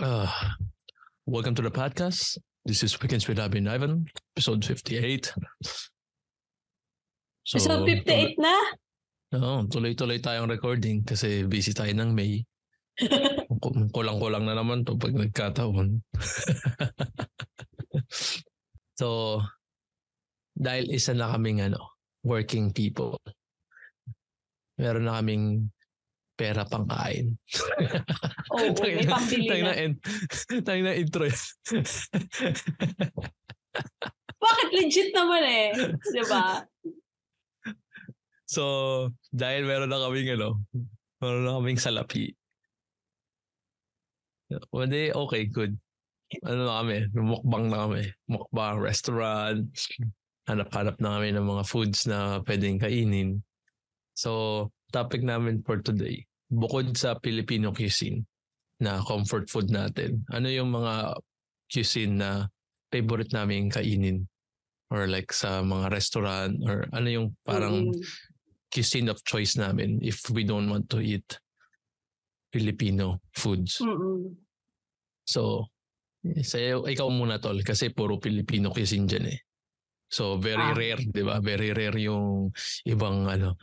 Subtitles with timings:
[0.00, 0.24] Uh,
[1.26, 2.38] welcome to the podcast.
[2.64, 5.34] This is Weekends with Abby and Ivan, episode 58.
[7.44, 8.56] So, So, 58 na?
[9.36, 12.40] Oo, tuloy-tuloy tayong recording kasi busy tayo ng May.
[13.60, 16.00] Ku- Kulang-kulang na naman to pag nagkataon.
[19.00, 19.36] so,
[20.56, 21.92] dahil isa na kaming ano,
[22.24, 23.20] working people,
[24.80, 25.68] meron na kaming
[26.40, 27.36] pera pang kain.
[28.56, 29.76] Oo, may pambili na.
[29.76, 30.00] in-
[30.66, 31.36] tangina intro yan.
[34.40, 35.68] Bakit legit naman eh?
[36.00, 36.64] Di ba?
[38.48, 38.64] so,
[39.28, 40.64] dahil meron na kaming ano,
[41.20, 42.32] meron na kaming salapi.
[44.72, 45.76] Hindi, okay, good.
[46.40, 48.08] Ano na kami, mukbang na kami.
[48.26, 49.68] Mukbang, restaurant.
[50.48, 53.44] Hanap-hanap na kami ng mga foods na pwedeng kainin.
[54.16, 58.26] So, topic namin for today, bukod sa Filipino cuisine
[58.82, 61.14] na comfort food natin, ano yung mga
[61.70, 62.30] cuisine na
[62.90, 64.26] favorite namin kainin?
[64.90, 68.02] Or like sa mga restaurant or ano yung parang Mm.
[68.74, 71.38] cuisine of choice namin if we don't want to eat
[72.50, 73.78] Filipino foods.
[73.78, 74.34] Mm-mm.
[75.22, 75.70] So,
[76.26, 79.40] sa'yo, ikaw muna tol kasi puro Filipino cuisine dyan eh.
[80.10, 80.74] So, very Ah.
[80.74, 81.38] rare, di ba?
[81.38, 82.50] Very rare yung
[82.82, 83.54] ibang ano,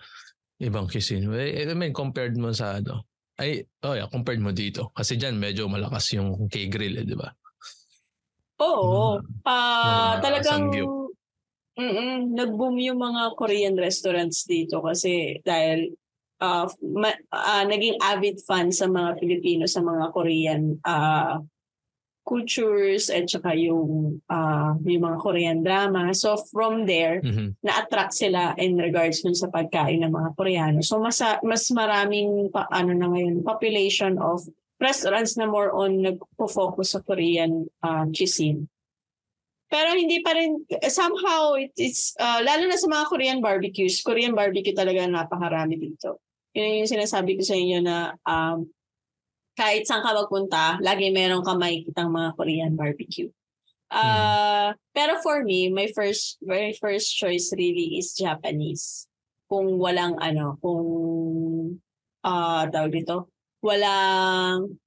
[0.61, 1.29] ibang cuisine.
[1.37, 3.05] Eh, I mean, compared mo sa ano,
[3.37, 4.89] ay, oh yeah, compared mo dito.
[4.97, 7.29] Kasi dyan medyo malakas yung K-grill eh, di ba?
[8.65, 9.21] Oo.
[9.45, 11.13] Ah, mga talagang sangyup.
[11.77, 15.93] mm nag-boom yung mga Korean restaurants dito kasi dahil
[16.41, 21.37] ah, ma- ah, naging avid fan sa mga Pilipino sa mga Korean ah,
[22.27, 26.11] cultures at saka yung ah, yung mga Korean drama.
[26.11, 27.55] So from there, Mhm.
[27.63, 30.83] na-attract sila in regards dun sa pagkain ng mga Koreano.
[30.83, 34.43] So mas mas maraming pa, ano na ngayon population of
[34.77, 38.67] restaurants na more on nagpo-focus sa Korean uh, cuisine.
[39.67, 44.31] Pero hindi pa rin somehow it, it's uh, lalo na sa mga Korean barbecues, Korean
[44.31, 46.23] barbecue talaga napakarami dito.
[46.55, 48.63] Yun yung sinasabi ko sa inyo na um,
[49.57, 53.33] kahit saan ka magpunta, lagi meron ka makikitang mga Korean barbecue.
[53.89, 59.09] Uh, Pero for me, my first, very first choice really is Japanese.
[59.49, 61.81] Kung walang ano, kung,
[62.21, 63.33] ah tawag dito,
[63.65, 64.77] walang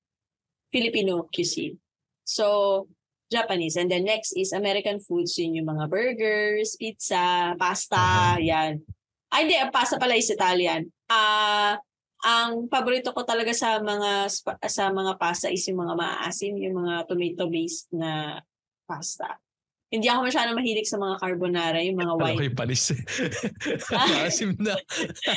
[0.71, 1.75] Filipino cuisine.
[2.23, 2.87] So,
[3.27, 3.75] Japanese.
[3.75, 5.35] And then next is American foods.
[5.39, 8.87] Yun yung mga burgers, pizza, pasta, yan.
[9.31, 9.57] Ay, hindi.
[9.71, 10.91] Pasta pala is Italian.
[11.11, 11.79] Ah,
[12.23, 14.29] ang paborito ko talaga sa mga
[14.67, 18.41] sa mga pasta is yung mga maasim, yung mga tomato-based na
[18.85, 19.39] pasta.
[19.91, 22.39] Hindi ako masyadong mahilig sa mga carbonara, yung mga white.
[22.39, 23.03] yung panis eh.
[23.91, 24.79] Maasim na.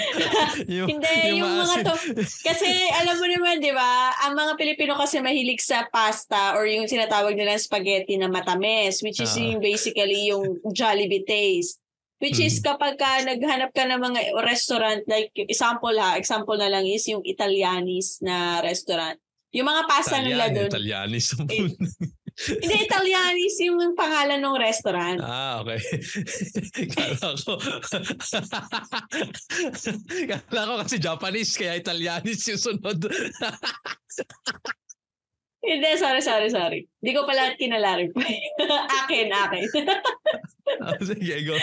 [0.77, 1.85] yung, Hindi, yung mga maasim.
[1.89, 6.69] to- Kasi alam mo naman, di ba, ang mga Pilipino kasi mahilig sa pasta or
[6.69, 9.41] yung sinatawag nila spaghetti na matamis, which is Ah.
[9.41, 11.81] yung basically yung Jollibee taste.
[12.21, 12.65] Which is Mm.
[12.71, 17.25] kapag ka naghanap ka ng mga restaurant, like example ha, example na lang is yung
[17.25, 19.19] Italianis na restaurant.
[19.53, 21.27] Yung mga pasta nila Italian, doon, Italianis.
[21.45, 21.69] Eh,
[22.63, 25.19] hindi Italianis yung pangalan ng restaurant.
[25.21, 25.77] Ah, okay.
[26.97, 27.53] Kala ko.
[30.49, 32.97] Kala ko kasi Japanese kaya Italianis yung sunod.
[35.63, 36.79] Hindi, sorry, sorry, sorry.
[36.99, 38.35] Hindi ko pala kinalarify.
[39.05, 39.67] akin, akin.
[40.81, 41.55] Ah, Sige, go.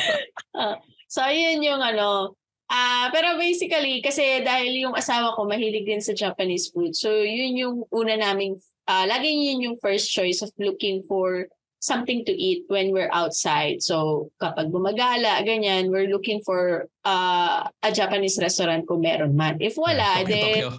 [1.11, 2.39] So, yun yung ano.
[2.71, 6.95] Ah, pero basically, kasi dahil yung asawa ko mahilig din sa Japanese food.
[6.95, 11.51] So, yun yung una naming, ah, laging yun yung first choice of looking for
[11.83, 13.83] something to eat when we're outside.
[13.83, 19.59] So, kapag gumagala, ganyan, we're looking for ah, a Japanese restaurant kung meron man.
[19.59, 20.71] If wala, Tokyo, then, Tokyo.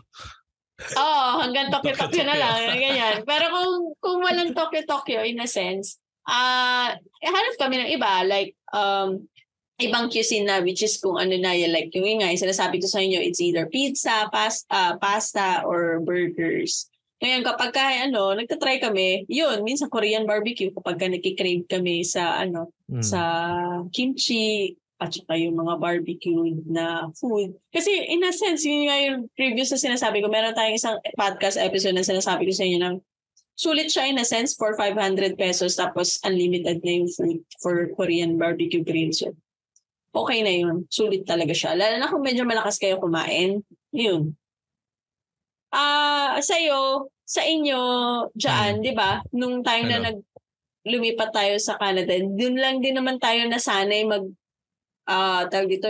[0.81, 3.15] Oo, hanggang Tokyo-Tokyo na lang, ganyan.
[3.21, 8.53] Pero kung kung walang Tokyo-Tokyo in a sense, ah eh, hanap kami ng iba like
[8.73, 9.25] um
[9.81, 12.85] ibang cuisine na which is kung ano na yan like yung nga yung sinasabi ko
[12.85, 16.85] sa inyo it's either pizza, pasta, pasta or burgers.
[17.21, 22.41] Ngayon kapag ka ano, nagta-try kami, yun, minsan Korean barbecue kapag ka nagki-crave kami sa
[22.41, 23.05] ano, Mm.
[23.05, 23.21] sa
[23.93, 27.57] kimchi at saka yung mga barbecue na food.
[27.73, 31.57] Kasi in a sense, yun nga yung previous na sinasabi ko, meron tayong isang podcast
[31.57, 32.95] episode na sinasabi ko sa inyo ng
[33.61, 38.41] sulit siya in a sense for 500 pesos tapos unlimited na yung food for Korean
[38.41, 39.21] barbecue grills.
[39.21, 39.37] So,
[40.17, 40.89] okay na yun.
[40.89, 41.77] Sulit talaga siya.
[41.77, 43.61] Lalo na kung medyo malakas kayo kumain.
[43.93, 44.33] Yun.
[45.69, 47.79] Ah, sa'yo, sa inyo,
[48.33, 49.21] dyan, di ba?
[49.31, 50.05] Nung time na Ano?
[50.09, 50.17] nag
[50.81, 54.25] lumipat tayo sa Canada, dun lang din naman tayo nasanay mag
[55.05, 55.87] ah tawag dito,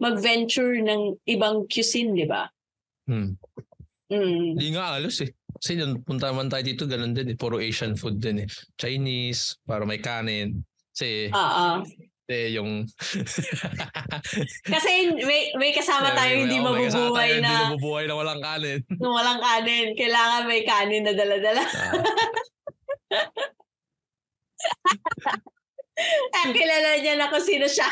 [0.00, 2.48] mag-venture ng ibang cuisine, di ba?
[3.04, 3.36] Hmm.
[4.08, 4.56] Mm.
[4.56, 5.30] Hindi nga alos eh.
[5.64, 7.32] Kasi nung punta naman tayo dito, ganun din.
[7.32, 7.36] Eh.
[7.40, 8.48] Puro Asian food din eh.
[8.76, 10.60] Chinese, para may kanin.
[10.92, 11.80] Kasi, Oo.
[12.28, 12.84] eh, yung...
[14.60, 18.44] Kasi may, may kasama tayo hindi Oo, may kasama mabubuhay Hindi na mabubuhay na walang
[18.44, 18.78] kanin.
[19.00, 19.96] nung walang kanin.
[19.96, 21.64] Kailangan may kanin na dala-dala.
[21.64, 21.96] Ah,
[26.34, 27.86] Eh, kilala niya na kung sino siya.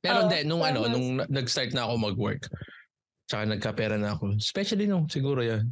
[0.00, 2.48] pero Oo, hindi, nung ano, nung na- nag-start na ako mag-work,
[3.30, 5.70] tsaka nagkapera na ako, especially nung siguro yan,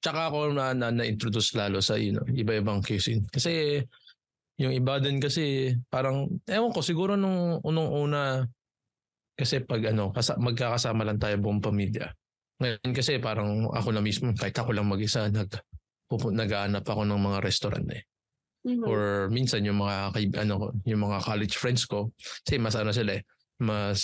[0.00, 3.28] tsaka ako na, na, na-introduce lalo sa you know, iba-ibang cuisine.
[3.28, 3.84] Kasi
[4.56, 8.48] yung iba din kasi parang, ewan ko, siguro nung unong-una,
[9.36, 12.08] kasi pag ano, kasa, magkakasama lang tayo buong pamilya.
[12.56, 15.52] Ngayon kasi parang ako na mismo, kahit ako lang mag-isa, nag,
[16.08, 18.00] pupu- nag-aanap ako ng mga restaurant eh.
[18.64, 18.82] Mhm.
[18.88, 23.20] Or minsan yung mga ano ko, yung mga college friends ko, kasi mas ano sila
[23.20, 23.22] eh,
[23.60, 24.00] mas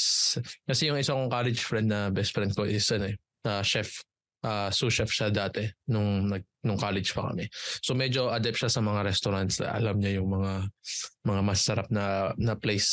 [0.65, 4.01] kasi yung isang kong college friend na best friend ko is ano eh, na chef,
[4.43, 5.63] ah sous chef siya dati
[5.93, 7.51] nung nag nung college pa kami.
[7.83, 10.53] So medyo adept siya sa mga restaurants, alam niya yung mga
[11.27, 12.91] mga masarap na na place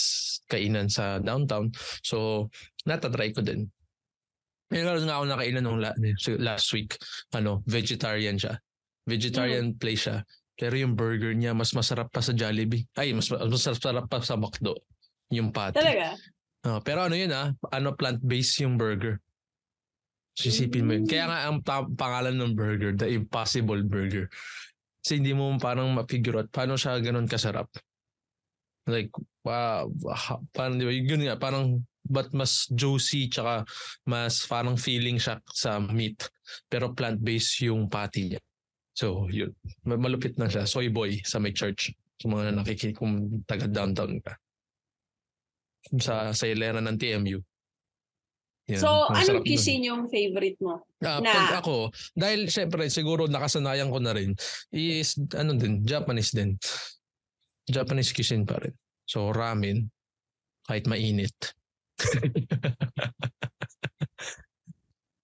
[0.49, 1.71] kainan sa downtown.
[2.03, 2.49] So
[2.83, 3.69] natatry ko din.
[4.69, 5.97] Meron nga ako nakainan nung la-
[6.37, 6.93] last week,
[7.33, 8.53] ano, vegetarian siya.
[9.09, 10.17] Vegetarian place siya.
[10.53, 12.85] Pero yung burger niya mas masarap pa sa Jollibee.
[12.93, 14.77] Ay, mas mas masarap pa sa McDo.
[15.33, 15.77] Yung patty.
[15.77, 16.13] Talaga?
[16.67, 19.23] Ah, pero ano yun ah, ano plant-based yung burger.
[20.35, 21.07] Sisipin mo yun.
[21.07, 24.27] Kaya nga ang pa- pangalan ng burger, The Impossible Burger.
[24.99, 27.67] Kasi hindi mo parang mapigure out paano siya ganun kasarap.
[28.87, 29.11] Like,
[29.45, 33.67] ha- parang di ba, yun nga, parang but mas juicy tsaka
[34.07, 36.27] mas parang feeling siya sa meat.
[36.67, 38.41] Pero plant-based yung patty niya.
[38.95, 39.55] So, yun.
[39.87, 40.67] Ma- Malupit na siya.
[40.67, 41.95] Soy boy sa may church.
[42.19, 44.35] Sa mga nakikinig kung taga downtown ka.
[45.97, 47.41] Sa, sa ilera ng TMU.
[48.69, 48.77] Yan.
[48.77, 50.85] So, anong cuisine yung favorite mo?
[51.01, 54.37] Ah, na- pag ako, dahil syempre siguro nakasanayan ko na rin,
[54.69, 56.53] is ano din, Japanese din.
[57.65, 58.73] Japanese cuisine pa rin.
[59.09, 59.89] So ramen,
[60.69, 61.33] kahit mainit.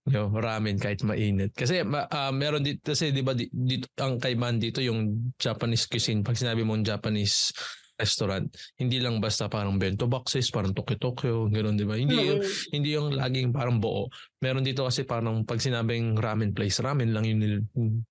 [0.05, 1.53] Yo, ramen kahit mainit.
[1.57, 6.21] Kasi ah, meron dito kasi 'di ba di- dito ang kaibahan dito yung Japanese cuisine.
[6.21, 7.49] Pag sinabi mong Japanese
[7.95, 8.45] restaurant,
[8.77, 11.95] hindi lang basta parang bento boxes, parang Tokyo-Tokyo, gano'n 'di ba?
[11.95, 12.51] Hindi yung Mm.
[12.75, 14.11] hindi yung laging parang buo.
[14.43, 18.03] Meron dito kasi parang pag sinabing ramen place, ramen lang yung nil- yung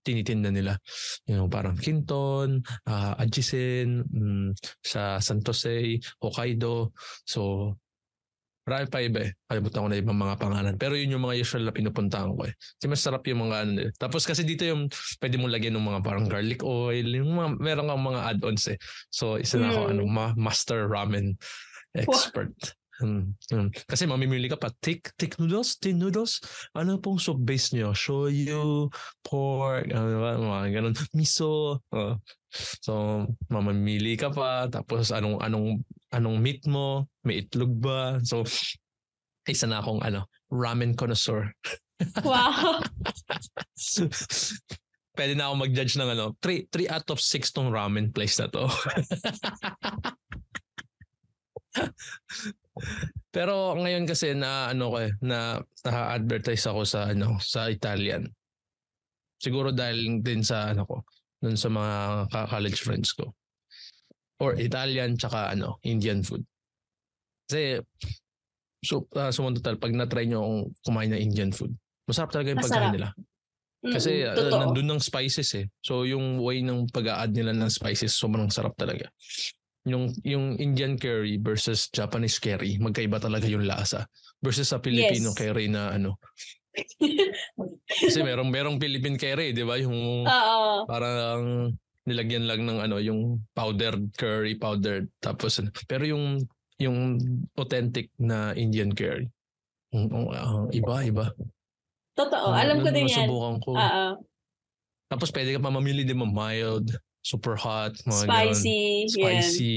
[0.00, 0.72] tinitinda nila.
[1.28, 4.48] Yung parang Kinton, ah Ajisen, mm,
[4.80, 6.96] sa San Jose, Hokkaido.
[7.28, 7.76] So,
[8.62, 9.30] marami pa iba eh.
[9.50, 10.74] Kalimutan ko na ibang mga pangalan.
[10.78, 12.54] Pero yun yung mga usual na pinupuntahan ko eh.
[12.54, 13.90] Kasi masarap yung mga ano nila.
[13.98, 14.86] Tapos kasi dito yung
[15.18, 17.06] pwede mong lagyan ng mga parang garlic oil.
[17.06, 18.78] Yung mga, meron kang mga add-ons eh.
[19.10, 19.90] So, isa na ako Mm.
[19.94, 21.34] ano, ma- master ramen
[21.98, 22.54] expert.
[23.02, 23.72] Hmm, hmm.
[23.90, 26.38] Kasi mamimili ka pa, thick, thick noodles, thin noodles.
[26.70, 27.90] Ano pong soup base nyo?
[27.90, 28.86] Shoyu,
[29.26, 31.82] pork, ano ba, mga ganun, miso.
[31.90, 32.14] Oh.
[32.84, 35.82] So, mamimili ka pa, tapos anong, anong,
[36.12, 38.20] anong meat mo, may itlog ba?
[38.22, 38.44] So,
[39.48, 41.50] isa na akong ano, ramen connoisseur.
[42.22, 42.82] Wow.
[45.16, 48.48] Pwede na ako mag-judge ng ano, 3, 3 out of 6 tong ramen place na
[48.48, 48.64] to.
[53.32, 58.28] Pero ngayon kasi na ano ko eh, na na-advertise ako sa ano, sa Italian.
[59.36, 61.04] Siguro dahil din sa ano ko,
[61.42, 63.34] dun sa mga college friends ko.
[64.42, 66.42] Or Italian tsaka ano, Indian food.
[67.46, 67.78] Kasi
[68.82, 71.70] so, uh, sumunod pag na-try nyo akong kumain ng Indian food,
[72.10, 73.08] masarap talaga yung pagkain nila.
[73.82, 74.50] Kasi Mm-mm.
[74.50, 75.66] uh, nandun ng spices eh.
[75.82, 79.10] So yung way ng pag-a-add nila ng spices, sobrang sarap talaga.
[79.82, 84.06] Yung yung Indian curry versus Japanese curry, magkaiba talaga yung lasa.
[84.38, 85.38] Versus sa Filipino Yes.
[85.38, 86.18] curry na ano.
[88.06, 89.74] Kasi merong merong Philippine curry, 'di ba?
[89.82, 90.86] Yung Oo.
[90.86, 91.74] parang
[92.08, 95.70] nilagyan lang ng ano, yung powdered curry powdered tapos ano.
[95.86, 96.42] pero yung
[96.82, 97.14] yung
[97.54, 99.30] authentic na Indian curry.
[99.94, 101.26] uh, iba, iba.
[102.18, 102.48] Totoo.
[102.52, 103.28] Ah, Alam ko din yan.
[103.28, 103.76] Ko.
[103.76, 104.06] Oo.
[105.06, 108.80] Tapos pwede ka pa mamili din mo mild, super hot, mga Spicy.
[108.82, 108.98] ganun.
[108.98, 109.12] Yan.
[109.12, 109.74] Spicy.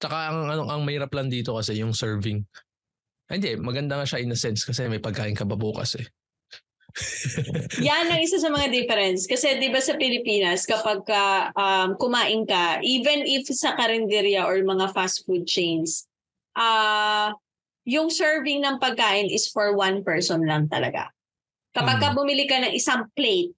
[0.00, 2.44] Tsaka ang, ang, ang mahirap lang dito kasi yung serving.
[3.28, 6.06] Hindi, maganda nga siya in a sense kasi may pagkain ka ba bukas eh.
[7.80, 9.24] Yan ang isa sa mga difference.
[9.26, 14.58] Kasi di ba sa Pilipinas, kapag ka, um, kumain ka, even if sa karinderya or
[14.60, 16.06] mga fast food chains,
[16.54, 17.32] ah
[17.88, 21.08] yung serving ng pagkain is for one person lang talaga.
[21.72, 23.54] Kapag ka bumili ka ng isang plate,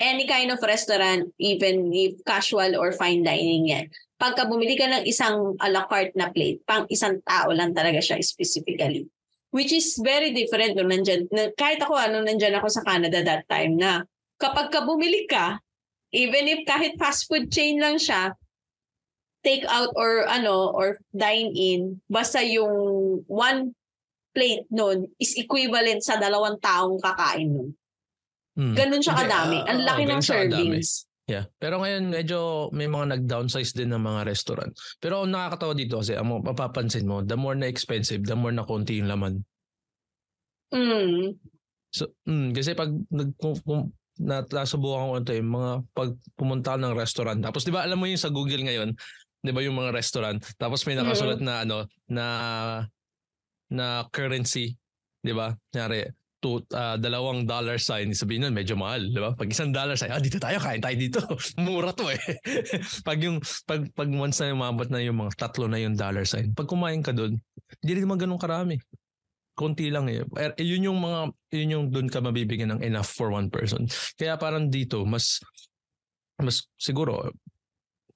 [0.00, 3.86] any kind of restaurant, even if casual or fine dining yan,
[4.18, 8.00] pagka bumili ka ng isang a la carte na plate, pang isang tao lang talaga
[8.00, 9.06] siya specifically.
[9.54, 11.30] Which is very different nung nandyan.
[11.30, 14.02] Na, kahit ako, ano, nandyan ako sa Canada that time na
[14.34, 15.62] kapag ka bumili ka,
[16.10, 18.34] even if kahit fast food chain lang siya,
[19.46, 23.78] take out or ano, or dine in, basta yung one
[24.34, 27.70] plate nun is equivalent sa dalawang taong kakain nun.
[28.58, 28.74] Hmm.
[28.74, 29.62] Ganun siya kadami.
[29.62, 30.82] ah, Ang laki ng siya kadami.
[30.82, 30.90] servings.
[31.24, 31.48] Yeah.
[31.56, 34.72] Pero ngayon medyo may mga nag-downsize din ng mga restaurant.
[35.00, 38.68] Pero ang nakakatawa dito kasi ang mapapansin mo, the more na expensive, the more na
[38.68, 39.40] konti yung laman.
[40.68, 41.40] Mm.
[41.94, 46.74] So, mm, kasi pag nag kung, kung na, nasubukan ko ito yung mga pag pumunta
[46.74, 47.38] ng restaurant.
[47.38, 48.94] Tapos 'di ba alam mo yung sa Google ngayon,
[49.42, 52.26] 'di ba yung mga restaurant, tapos may nakasulat na ano na
[53.70, 54.74] na currency,
[55.22, 55.54] 'di ba?
[55.70, 56.10] Kunyari,
[56.44, 59.32] to, ah, dalawang dollar sign, sabihin nun, medyo mahal, di ba?
[59.32, 61.24] Pag isang dollar sign, ah, dito tayo, kain tayo dito.
[61.64, 62.20] Mura to eh.
[63.08, 66.52] pag yung, pag, pag once na umabot na yung mga tatlo na yung dollar sign,
[66.52, 67.40] pag kumain ka doon,
[67.80, 68.76] hindi rin naman ganun karami.
[69.56, 70.20] Konti lang eh.
[70.36, 71.20] Er, yun yung mga,
[71.56, 73.88] yun yung doon ka mabibigyan ng enough for one person.
[74.20, 75.40] Kaya parang dito, mas,
[76.36, 77.32] mas siguro,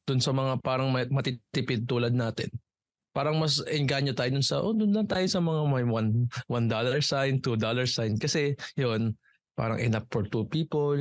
[0.05, 2.53] doon sa mga parang ma- matitipid tulad natin,
[3.19, 6.71] parang mas engganyo tayo dun sa, oh, doon lang tayo sa mga may one, one
[6.71, 8.15] dollar sign, two dollar sign.
[8.15, 9.19] Kasi, yun,
[9.59, 10.95] parang enough for two people.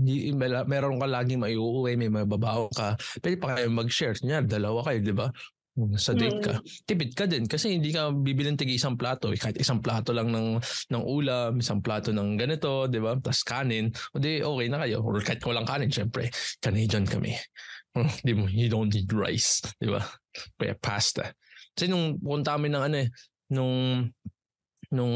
[0.00, 0.32] May-
[0.64, 2.96] meron ka laging may uuwi, may mababaw ka.
[3.20, 4.16] Pwede pa kayo mag-share.
[4.16, 5.28] Kanya, dalawa kayo, di ba?
[6.00, 6.58] Sa date ka.
[6.88, 9.28] Tipid ka din kasi hindi ka bibili ng isang plato.
[9.30, 10.58] Eh, Kahit isang plato lang ng,
[10.88, 13.14] ng ulam, isang plato ng ganito, di ba?
[13.20, 13.92] Tapos kanin.
[14.16, 15.04] O di, okay na kayo.
[15.04, 16.32] Or kahit walang kanin, syempre.
[16.64, 17.36] Canadian kami.
[18.26, 19.62] di mo, you don't need rice.
[19.78, 20.02] Di ba?
[20.58, 21.30] Kaya pasta.
[21.78, 23.08] Kasi nung punta kami ng ano eh,
[23.54, 24.02] nung
[24.90, 25.14] nung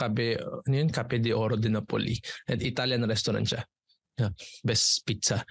[0.00, 0.88] Cabe, ano yun?
[0.88, 2.16] Cape de Oro de Napoli.
[2.48, 3.60] At Italian restaurant siya.
[4.16, 4.32] Yeah,
[4.64, 5.44] best pizza.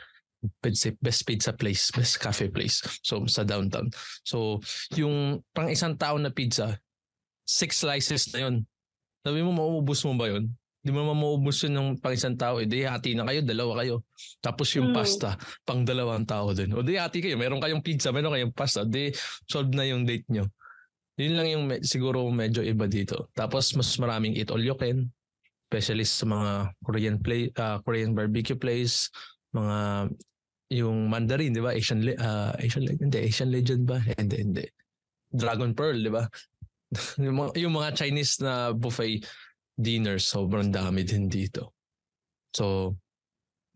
[0.63, 2.81] Best, best pizza place, best cafe place.
[3.05, 3.93] So sa downtown.
[4.25, 4.63] So
[4.97, 6.81] yung pang isang tao na pizza,
[7.45, 8.55] six slices na yun.
[9.21, 10.49] Sabi mo, mauubos mo ba yun?
[10.79, 12.63] Di mo naman mauubos yun ng pang isang tao.
[12.63, 14.07] Eh, di hati na kayo, dalawa kayo.
[14.39, 14.95] Tapos yung Mm.
[14.95, 15.35] pasta,
[15.67, 16.71] pang dalawang tao din.
[16.71, 18.87] O di hati kayo, meron kayong pizza, meron kayong pasta.
[18.87, 19.11] Di
[19.43, 20.47] solve na yung date nyo.
[21.19, 23.27] Yun lang yung me- siguro medyo iba dito.
[23.35, 25.11] Tapos mas maraming eat all you can.
[25.67, 29.11] Especially sa mga Korean play, ah, Korean barbecue place,
[29.51, 30.09] mga
[30.69, 31.75] yung Mandarin, di ba?
[31.75, 33.99] Asian, le- ah, Asian legend, hindi, Asian legend ba?
[34.15, 34.65] Hindi, hindi.
[35.27, 36.23] Dragon Pearl, di ba?
[37.21, 39.21] yung, mga, yung mga Chinese na buffet
[39.79, 41.71] dinners, sobrang dami din dito.
[42.51, 42.95] So,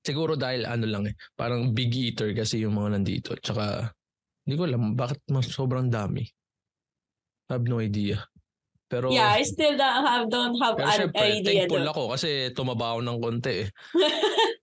[0.03, 3.31] siguro dahil ano lang eh, parang big eater kasi yung mga nandito.
[3.39, 3.88] Tsaka,
[4.43, 6.27] hindi ko alam bakit mas sobrang dami.
[7.48, 8.19] I have no idea.
[8.91, 11.65] Pero, Yeah, I still don't have, don't have pero an syempre, idea.
[11.65, 11.93] thankful though.
[11.95, 13.67] ako kasi tumaba ako ng konti eh.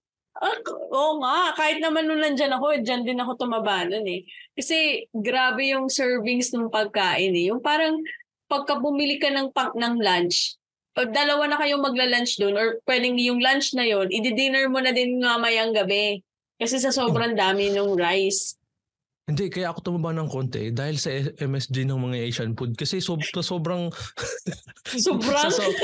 [0.91, 4.25] Oo nga, kahit naman nung nandyan ako, dyan din ako tumaba nun eh.
[4.57, 7.53] Kasi grabe yung servings ng pagkain eh.
[7.53, 8.01] Yung parang
[8.49, 10.57] pagka bumili ka ng, pang, ng lunch,
[11.01, 14.93] pag dalawa na kayong magla-lunch doon or pwedeng yung lunch na yon i-dinner mo na
[14.93, 16.21] din mamayang gabi.
[16.61, 18.61] Kasi sa sobrang dami ng rice.
[19.25, 21.09] Hindi, kaya ako tumaba ng konti dahil sa
[21.41, 22.77] MSG ng mga Asian food.
[22.77, 23.89] Kasi sob- sa sobrang
[25.07, 25.77] Sobrang, sa, so-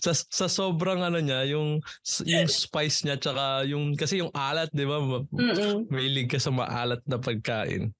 [0.00, 1.82] sa, sa sobrang ano niya, yung
[2.24, 5.02] yung spice niya tsaka yung kasi yung alat, 'di ba?
[5.02, 5.90] Mm-mm.
[5.90, 7.90] Mahilig ka sa maalat na pagkain.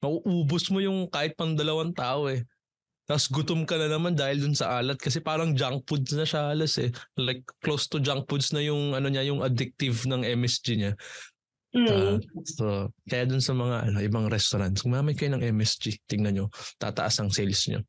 [0.00, 2.46] Mauubos mo yung kahit pang dalawang tao eh.
[3.12, 6.48] Tapos gutom ka na naman dahil dun sa alat kasi parang junk food na siya
[6.48, 6.88] halos eh.
[7.20, 10.96] Like close to junk foods na yung ano niya, yung addictive ng MSG niya.
[11.76, 11.92] Mm.
[11.92, 12.16] Ah,
[12.48, 12.64] so,
[13.04, 16.08] kaya dun sa mga ano, ibang restaurants, gumamit kayo ng MSG.
[16.08, 16.46] Tingnan nyo,
[16.80, 17.84] tataas ang sales nyo.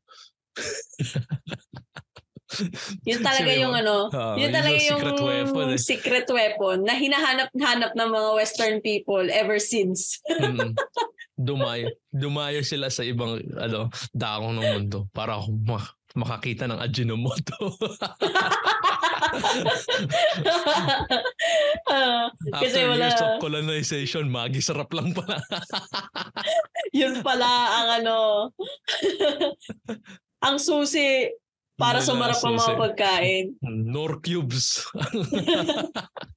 [3.08, 5.80] Yun talaga Kasi yung ano, Ah, yun talaga yung secret weapon eh.
[5.80, 10.20] secret weapon na hinahanap-hanap ng mga western people ever since.
[10.28, 10.76] Mm.
[11.34, 17.74] Dumayo, dumayo sila sa ibang ano, dakong ng mundo para ako ma- makakita ng Ajinomoto.
[21.90, 22.30] Ah,
[22.62, 25.42] kasi After wala, years of colonization, magi sarap lang pala.
[26.96, 27.50] yun pala
[27.82, 28.18] ang ano,
[30.46, 31.30] ang susi
[31.74, 33.44] para Wala sumarap ang mga pagkain.
[33.66, 34.86] Nor cubes.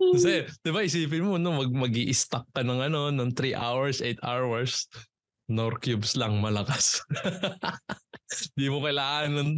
[0.00, 4.00] Kasi, di ba, isipin mo, no, mag mag stack ka ng ano, ng 3 hours,
[4.00, 4.88] 8 hours.
[5.50, 7.02] Nor cubes lang malakas.
[8.54, 9.50] Di mo kailangan ng,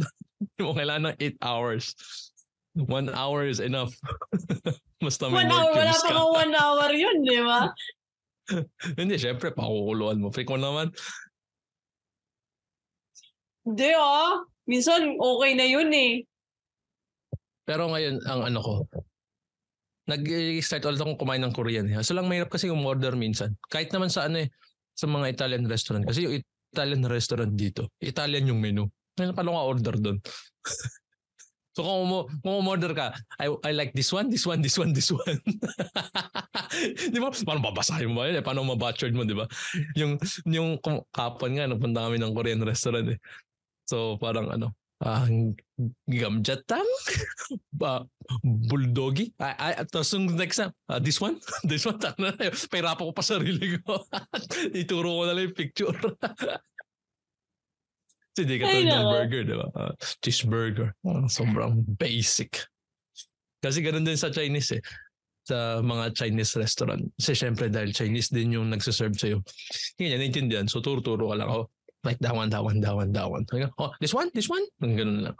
[0.57, 1.93] di mo kailangan ng 8 hours.
[2.73, 3.93] One hour is enough.
[5.05, 6.09] Basta may One hour, wala pa ka.
[6.09, 7.69] nga one hour yun, di ba?
[8.99, 10.33] Hindi, syempre, pakukuluan mo.
[10.33, 10.89] Fake mo naman.
[13.61, 14.41] Hindi ah.
[14.65, 16.25] Minsan okay na yun eh.
[17.69, 18.73] Pero ngayon, ang ano ko,
[20.09, 21.87] nag-start ulit akong kumain ng Korean.
[21.87, 22.03] Eh.
[22.03, 23.55] So lang mahirap kasi umorder minsan.
[23.71, 24.49] Kahit naman sa ano eh,
[24.93, 26.03] sa mga Italian restaurant.
[26.05, 27.93] Kasi yung, It- Italian restaurant dito.
[28.01, 28.89] Italian yung menu.
[29.13, 30.17] Ngayon, paano ka order doon?
[31.77, 34.89] so kung, umo, kung umorder ka, I, I like this one, this one, this one,
[34.89, 35.37] this one.
[37.13, 37.29] di ba?
[37.29, 38.41] Paano babasahin mo ba yun?
[38.41, 38.43] Eh?
[38.43, 39.45] Paano mabutchered mo, di ba?
[39.93, 40.17] Yung,
[40.49, 40.81] yung
[41.13, 43.21] kapon nga, nagpunta kami ng Korean restaurant eh.
[43.85, 45.27] So parang ano, uh,
[46.07, 46.87] gamjatang,
[47.79, 48.07] ba,
[48.43, 49.35] bulldogi.
[49.37, 51.37] Ay, ay, tapos yung next time, uh, this one,
[51.69, 51.99] this one,
[52.71, 53.99] pahirapan ko pa sarili ko.
[54.81, 55.97] Ituro ko na lang yung picture.
[58.33, 59.67] Kasi di ka ng burger, di ba?
[59.77, 59.93] Uh,
[60.25, 60.97] cheeseburger.
[61.05, 62.65] Uh, sobrang basic.
[63.61, 64.83] Kasi ganun din sa Chinese eh.
[65.45, 67.03] Sa mga Chinese restaurant.
[67.19, 69.43] Kasi syempre dahil Chinese din yung nagsaserve sa'yo.
[69.95, 70.65] Hindi niya naintindihan.
[70.65, 71.49] So turo-turo ka lang.
[71.51, 71.69] Oh,
[72.03, 73.45] like that one, that one, that one, that one.
[73.79, 74.63] Oh, this one, this one.
[74.79, 75.37] Ganun lang.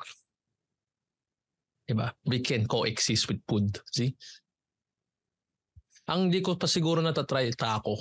[1.83, 2.15] Diba?
[2.23, 3.75] We can coexist with food.
[3.91, 4.15] See?
[6.07, 7.99] Ang di ko pa siguro natatry, taco.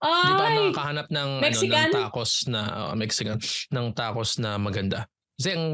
[0.00, 1.76] Ay, Di pa nakakahanap ng Mexican?
[1.76, 3.36] ano ng tacos na uh, Mexican
[3.68, 5.04] ng tacos na maganda.
[5.36, 5.66] Kasi ang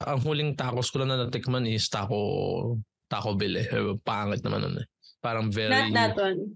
[0.00, 3.66] ang huling tacos ko lang na natikman is taco Taco Bell eh.
[4.06, 4.86] Pangit naman nun eh.
[5.18, 5.68] Parang very...
[5.68, 6.54] Not that one.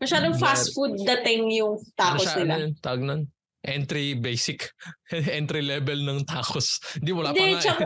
[0.00, 2.54] Masyadong fast food dating yung tacos ano siya, nila.
[2.56, 3.22] Ano tawag nun?
[3.62, 4.74] Entry basic
[5.38, 6.82] entry level ng tacos.
[6.98, 7.62] Hindi wala pa nga.
[7.62, 7.84] Tsaka,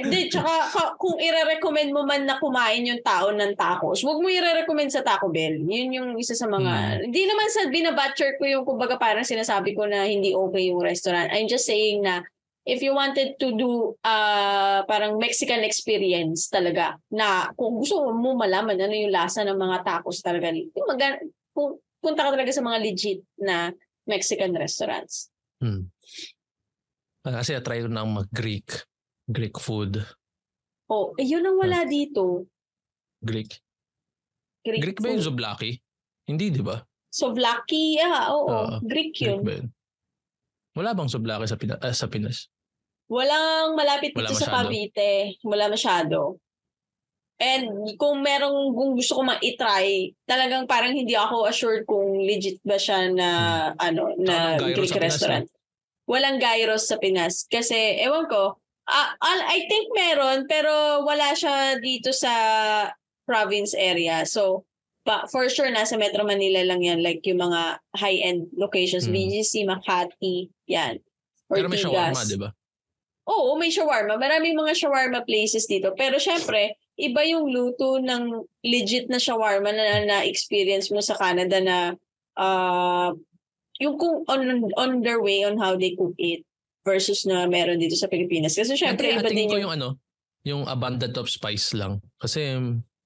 [0.00, 0.52] hindi, tsaka
[1.02, 5.28] kung i-recommend mo man na kumain yung tao ng tacos, huwag mo i-recommend sa Taco
[5.28, 5.60] Bell.
[5.60, 7.30] Yun yung isa sa mga hindi hmm.
[7.30, 11.28] naman sa binabutcher ko yung kumbaga parang sinasabi ko na hindi okay yung restaurant.
[11.28, 12.24] I'm just saying na
[12.68, 18.76] if you wanted to do uh, parang Mexican experience talaga na kung gusto mo malaman
[18.76, 21.24] ano yung lasa ng mga tacos talaga, mag-
[21.98, 23.72] punta ka talaga sa mga legit na
[24.08, 25.28] Mexican restaurants.
[25.60, 25.92] Hmm.
[27.28, 28.88] Ah, kasi try ko ng mag-Greek.
[29.28, 30.00] Greek food.
[30.88, 32.48] Oh, eh, yun ang wala uh, dito.
[33.20, 33.60] Greek.
[34.64, 35.76] Greek, Greek ba yung Zoblaki?
[36.24, 36.80] Hindi, di ba?
[37.12, 38.48] Souvlaki, ah, oo.
[38.48, 39.44] Uh, Greek yun.
[39.44, 39.68] Greek ba
[40.78, 42.48] Wala bang Souvlaki sa, Pina- uh, sa Pinas?
[43.08, 44.52] Walang malapit Wala dito masyado.
[44.52, 45.40] sa Cavite.
[45.44, 46.18] Wala masyado.
[47.38, 52.58] And kung merong kung gusto ko mang i-try, talagang parang hindi ako assured kung legit
[52.66, 53.28] ba siya na
[53.70, 53.74] hmm.
[53.78, 55.46] ano na Greek restaurant.
[55.46, 55.56] Pinas,
[56.10, 58.58] Walang gyros sa Pinas kasi ewan ko,
[58.90, 62.34] uh, I think meron pero wala siya dito sa
[63.22, 64.26] province area.
[64.26, 64.66] So
[65.06, 69.14] pa, for sure nasa Metro Manila lang yan like yung mga high-end locations, hmm.
[69.14, 70.98] BGC, Makati, yan.
[71.46, 71.54] Ortigas.
[71.54, 72.50] Pero may shawarma, di ba?
[73.28, 74.14] Oo, may shawarma.
[74.18, 75.92] Maraming mga shawarma places dito.
[75.94, 81.94] Pero syempre, iba yung luto ng legit na shawarma na na-experience mo sa Canada na
[82.34, 83.14] uh,
[83.78, 86.42] yung kung on, on their way on how they cook it
[86.82, 88.58] versus na meron dito sa Pilipinas.
[88.58, 89.70] Kasi syempre, iba din yung...
[89.70, 89.88] yung ano,
[90.42, 92.02] yung abundant of spice lang.
[92.18, 92.58] Kasi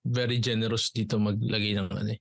[0.03, 2.19] very generous dito maglagay ng ano, eh,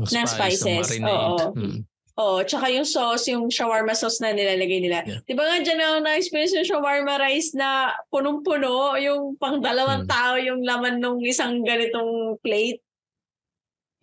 [0.00, 0.64] ng spice, ng spices.
[0.64, 1.12] Ng marinade.
[1.12, 1.36] Oo.
[1.52, 1.80] Hmm.
[2.20, 5.00] Oh, tsaka yung sauce, yung shawarma sauce na nilalagay nila.
[5.08, 5.24] Yeah.
[5.24, 10.12] Di ba nga dyan ako na-experience yung shawarma rice na punong-puno, yung pang dalawang hmm.
[10.12, 12.84] tao yung laman ng isang ganitong plate.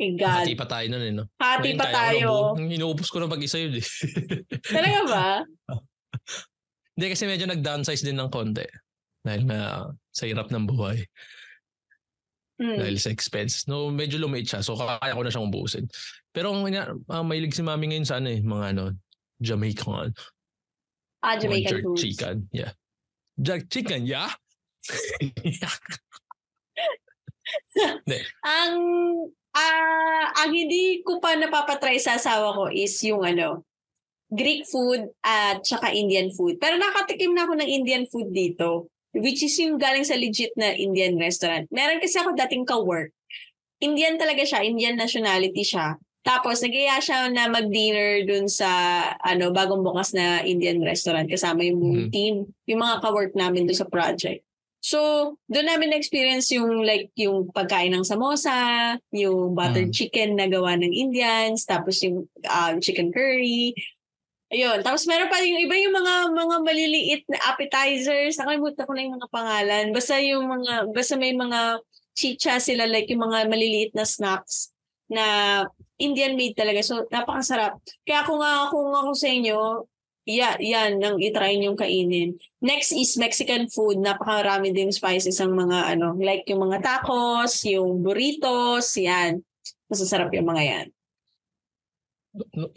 [0.01, 0.49] Eh, God.
[0.49, 1.30] Hati pa tayo nun eh, no?
[1.38, 2.30] Hati Ngayon, pa tayo.
[2.58, 3.86] Ko inuubos ko na pag-isa yun eh.
[4.77, 5.30] Talaga ba?
[6.97, 8.65] Hindi kasi medyo nag-downsize din ng konti.
[9.21, 11.06] Dahil na sa hirap ng buhay.
[12.57, 12.81] Mm.
[12.81, 13.69] Dahil sa expense.
[13.69, 14.65] No, medyo lumit siya.
[14.65, 15.85] So, kaya ko na siyang ubusin.
[16.33, 18.97] Pero ang uh, mahilig si mami ngayon sa ano eh, mga ano,
[19.37, 20.09] Jamaican.
[21.21, 22.01] Ah, Jamaican foods.
[22.01, 22.73] Chicken, yeah.
[23.37, 24.33] Jerk chicken, yeah?
[28.41, 28.73] ang
[29.53, 33.61] uh, ang hindi ko pa napapatry sa asawa ko is yung ano,
[34.33, 36.57] Greek food at saka Indian food.
[36.57, 38.89] Pero nakatikim na ako ng Indian food dito
[39.19, 41.65] which is yung galing sa legit na Indian restaurant.
[41.73, 43.12] Meron kasi ako dating ka-work.
[43.77, 45.97] Indian talaga siya, Indian nationality siya.
[46.25, 48.67] Tapos nagaya siya na mag-dinner dun sa
[49.23, 52.10] ano bagong bukas na Indian restaurant kasama yung mm-hmm.
[52.12, 54.43] team, yung mga ka-work namin dun sa project.
[54.77, 59.91] So, doon namin na-experience yung like yung pagkain ng samosa, yung butter mm.
[59.91, 63.73] chicken na gawa ng Indians, tapos yung um, chicken curry,
[64.47, 64.79] Ayun.
[64.79, 68.39] Tapos meron pa yung iba yung mga mga maliliit na appetizers.
[68.39, 69.86] Nakalimutan ko na yung mga pangalan.
[69.91, 71.83] Basta yung mga, basta may mga
[72.15, 74.71] chicha sila like yung mga maliliit na snacks
[75.12, 75.23] na
[75.99, 76.79] Indian made talaga.
[76.79, 77.75] So, napakasarap.
[78.07, 79.83] Kaya kung, uh, kung ako sa inyo,
[80.23, 82.39] yeah, yan, nang itry niyong kainin.
[82.63, 83.99] Next is Mexican food.
[83.99, 89.43] Napakarami din spices ang mga ano, like yung mga tacos, yung burritos, yan.
[89.91, 90.88] Masasarap yung mga yan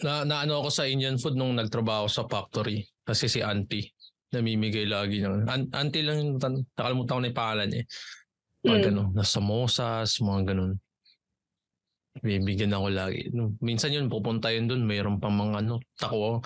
[0.05, 3.92] na, na ano ako sa Indian food nung nagtrabaho sa factory kasi si auntie
[4.31, 7.85] namimigay lagi ng an, auntie lang yung nakalimutan ko na yung pangalan niya.
[8.61, 8.90] Pag mm.
[8.94, 10.73] ano, na samosas, mga ganun.
[12.23, 13.27] Bibigyan ako lagi.
[13.59, 16.44] Minsan yun, pupunta yun dun, mayroon pang mga ano, tako.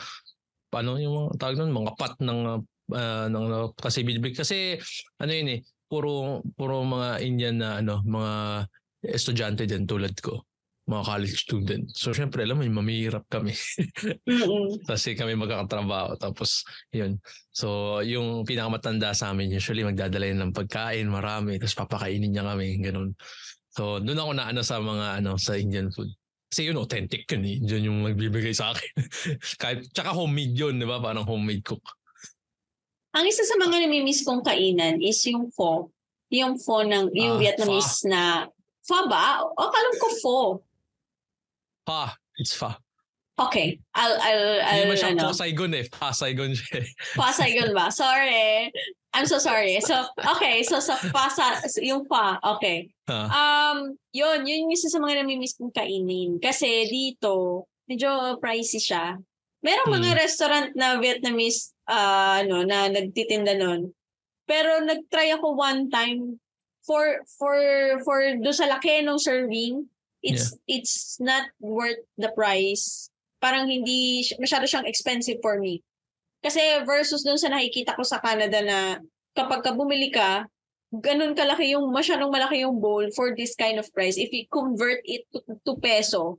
[0.74, 2.40] ano yung mga tawag nun, mga pot ng
[2.92, 3.44] uh, ng
[3.78, 4.02] kasi
[4.34, 4.76] kasi
[5.22, 8.32] ano yun eh puro puro mga Indian na ano mga
[9.06, 10.44] estudyante din tulad ko
[10.84, 11.84] mga college student.
[11.96, 13.56] So, syempre, alam mo, mamihirap kami.
[14.90, 16.20] Kasi kami magkakatrabaho.
[16.20, 16.60] Tapos,
[16.92, 17.16] yun.
[17.48, 21.56] So, yung pinakamatanda sa amin, usually magdadala yun ng pagkain, marami.
[21.56, 23.16] Tapos papakainin niya kami, ganun.
[23.72, 26.12] So, doon ako na ano sa mga ano sa Indian food.
[26.52, 27.56] Kasi yun, authentic yun eh.
[27.64, 28.92] Yun yung magbibigay sa akin.
[29.60, 31.00] Kahit, tsaka homemade yun, di ba?
[31.00, 31.82] Parang homemade cook.
[33.16, 35.90] Ang isa sa mga namimiss kong kainan is yung pho.
[36.30, 38.10] Yung pho ng, yung ah, Vietnamese fa.
[38.10, 38.22] na,
[38.84, 39.42] pho ba?
[39.42, 40.38] O, kalam ko pho.
[41.84, 42.16] Pa.
[42.36, 42.80] It's fa.
[43.34, 43.80] Okay.
[43.94, 45.74] I'll, I'll, I'll Hindi mo siya ano.
[45.74, 45.84] eh.
[45.90, 46.88] Pa Saigon siya eh.
[47.18, 47.90] Pa Saigon ba?
[47.90, 48.70] Sorry.
[49.14, 49.78] I'm so sorry.
[49.88, 49.94] So,
[50.38, 50.62] okay.
[50.62, 52.38] So, sa pa, sa, yung pa.
[52.58, 52.90] Okay.
[53.10, 53.26] Huh?
[53.30, 54.46] Um, yun.
[54.46, 56.38] Yun yung isa sa mga namimiss kong kainin.
[56.38, 59.18] Kasi dito, medyo pricey siya.
[59.66, 59.98] Merong hmm.
[59.98, 63.90] mga restaurant na Vietnamese uh, ano, na nagtitinda nun.
[64.46, 66.38] Pero nagtry ako one time
[66.84, 67.56] for for
[68.04, 69.88] for do sa laki ng serving
[70.24, 70.80] it's yeah.
[70.80, 73.12] it's not worth the price.
[73.44, 75.84] Parang hindi masyado siyang expensive for me.
[76.40, 79.00] Kasi versus dun sa nakikita ko sa Canada na
[79.36, 80.48] kapag ka bumili ka,
[80.92, 84.20] ganun kalaki yung, masyadong malaki yung bowl for this kind of price.
[84.20, 86.38] If you convert it to, to peso,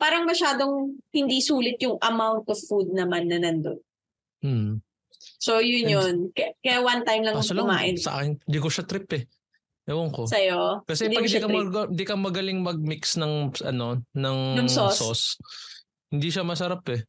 [0.00, 3.78] parang masyadong hindi sulit yung amount of food naman na nandun.
[4.42, 4.82] Hmm.
[5.38, 6.14] So yun yun.
[6.34, 7.94] Kaya, kaya one time lang kumain.
[8.00, 9.24] Sa akin, hindi ko siya trip eh.
[9.82, 10.30] Ewan ko.
[10.30, 10.86] Sa'yo?
[10.86, 14.98] Kasi hindi pag hindi ka, mag- di ka magaling mag-mix ng ano, ng, ng sauce.
[15.02, 15.24] sauce,
[16.14, 17.02] hindi siya masarap eh.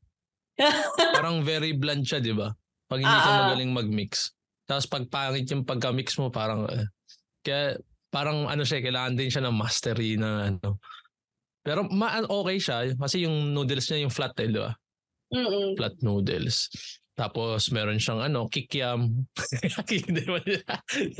[1.18, 2.50] parang very bland siya, di ba?
[2.90, 3.40] Pag hindi ah, ka ah.
[3.46, 4.34] magaling mag-mix.
[4.66, 6.90] Tapos pag pangit yung pagka-mix mo, parang eh.
[7.46, 7.78] Kaya
[8.10, 10.82] parang ano siya, kailangan din siya ng mastery na ano.
[11.64, 14.74] Pero ma okay siya kasi yung noodles niya yung flat eh, di ba?
[15.34, 15.74] Mm-mm.
[15.80, 16.70] Flat noodles.
[17.14, 19.06] Tapos meron siyang ano, kikiam.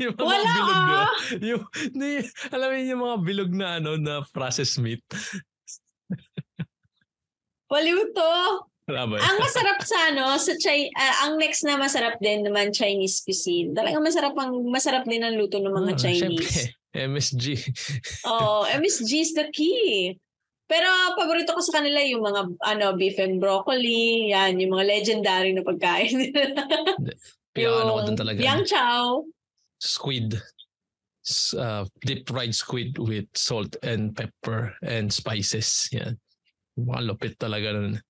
[0.02, 0.82] yung mga Wala bilog ah!
[0.82, 1.02] na,
[1.38, 1.62] yung,
[1.94, 2.18] di,
[2.50, 5.06] alam mo yung mga bilog na ano na processed meat.
[7.70, 8.34] Waliw to.
[8.84, 13.72] Ang masarap sa ano, sa Chai, uh, ang next na masarap din naman Chinese cuisine.
[13.72, 16.52] Talagang masarap ang masarap din ang luto ng mga oh, Chinese.
[16.92, 17.44] Syempre, MSG.
[18.28, 20.20] oh, MSG is the key.
[20.64, 25.52] Pero paborito ko sa kanila yung mga ano beef and broccoli, yan, yung mga legendary
[25.52, 26.32] na pagkain.
[27.60, 28.40] yung ano ko talaga.
[28.40, 29.28] Yang chow.
[29.76, 30.40] Squid.
[31.56, 35.88] Uh, deep fried squid with salt and pepper and spices.
[35.92, 36.16] Yan.
[36.80, 38.00] Mga lupit talaga nun.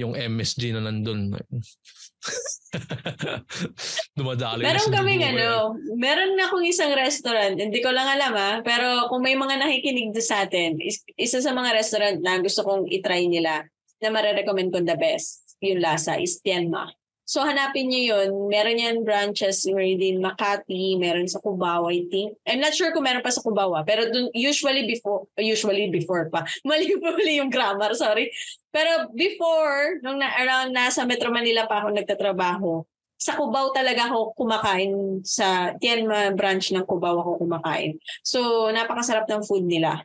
[0.00, 1.32] Yung MSG na nandun.
[4.16, 9.10] Dumadali Meron kaming ano, meron na akong isang restaurant, hindi ko lang alam ah, pero
[9.10, 13.26] kung may mga nakikinig sa atin, is, isa sa mga restaurant na gusto kong itry
[13.26, 13.66] nila,
[14.00, 16.94] na marerecommend ko the best, yung lasa, is Tianma.
[17.32, 18.52] So hanapin niyo yun.
[18.52, 22.36] Meron yan branches din Makati, meron sa Cubao, I think.
[22.44, 26.28] I'm not sure kung meron pa sa Cubao, ah, pero dun, usually before, usually before
[26.28, 26.44] pa.
[26.68, 28.28] Mali po yung grammar, sorry.
[28.68, 32.84] Pero before, nung na, around nasa Metro Manila pa ako nagtatrabaho,
[33.16, 37.96] sa Cubao talaga ako kumakain sa Tianma branch ng Cubao ako kumakain.
[38.20, 40.04] So napakasarap ng food nila.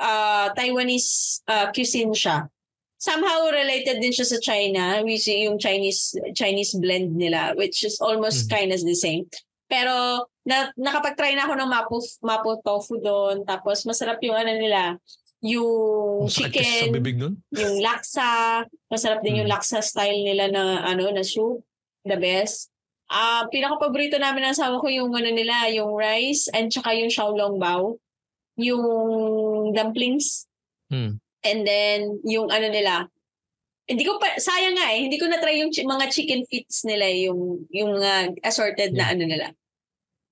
[0.00, 2.48] Uh, Taiwanese uh, cuisine siya
[3.02, 8.46] somehow related din siya sa China, which yung Chinese Chinese blend nila, which is almost
[8.46, 8.54] mm-hmm.
[8.54, 9.26] kind of the same.
[9.66, 13.42] Pero na, nakapag-try na ako ng mapo, mapo tofu doon.
[13.42, 15.02] Tapos masarap yung ano nila,
[15.42, 17.34] yung Masakit chicken, sa bibig nun?
[17.50, 18.30] yung laksa.
[18.86, 19.38] Masarap din mm.
[19.42, 21.66] yung laksa style nila na ano na soup.
[22.06, 22.70] The best.
[23.10, 27.10] Ah, uh, pinaka-paborito namin ng asawa ko yung ano nila, yung rice and tsaka yung
[27.10, 27.98] xiaolong bao.
[28.62, 30.46] Yung dumplings.
[30.86, 31.18] Mm.
[31.42, 33.10] And then, yung ano nila,
[33.86, 37.10] hindi ko pa, sayang nga eh, hindi ko na-try yung ch- mga chicken fits nila,
[37.10, 38.98] yung, yung mga assorted yeah.
[38.98, 39.46] na ano nila.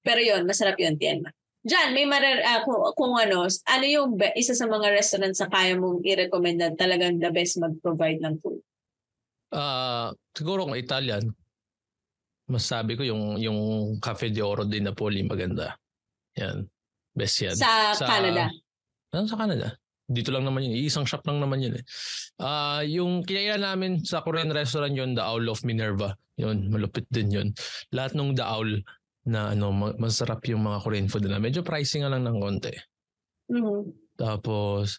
[0.06, 1.34] Pero yun, masarap yun, Tianma.
[1.60, 5.50] Diyan, may marar, uh, kung, kung ano, ano yung be, isa sa mga restaurants na
[5.50, 8.64] kaya mong i-recommend na talagang the best mag-provide ng food?
[9.50, 11.26] Uh, siguro kung Italian,
[12.50, 13.60] masabi ko yung yung
[14.02, 15.78] Cafe de Oro di Napoli maganda.
[16.38, 16.66] Yan.
[17.14, 17.54] Best yan.
[17.54, 18.50] Sa, sa Canada?
[19.14, 19.79] Ano sa Canada?
[20.10, 20.74] Dito lang naman yun.
[20.74, 21.84] Isang shop lang naman yun eh.
[22.42, 26.18] Uh, yung kinailan namin sa Korean restaurant yun, The Owl of Minerva.
[26.34, 27.48] Yun, malupit din yun.
[27.94, 28.82] Lahat ng The Owl
[29.30, 31.38] na ano, masarap yung mga Korean food na.
[31.38, 32.74] Medyo pricing nga lang ng konti.
[33.54, 33.80] Mm-hmm.
[34.18, 34.98] Tapos,